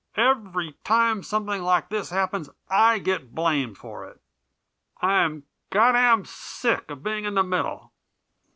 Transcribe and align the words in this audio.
Every 0.17 0.71
time 0.83 1.21
something 1.21 1.61
like 1.61 1.89
this 1.89 2.09
happens 2.09 2.49
I 2.71 2.97
get 2.97 3.35
blamed 3.35 3.77
for 3.77 4.03
it. 4.07 4.19
I'm 4.99 5.43
goddam 5.69 6.25
sick 6.25 6.89
of 6.89 7.03
being 7.03 7.25
in 7.25 7.35
the 7.35 7.43
middle." 7.43 7.93